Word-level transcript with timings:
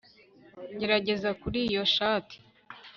Gerageza 0.79 1.29
kuri 1.41 1.59
iyo 1.69 1.83
shati 1.93 2.37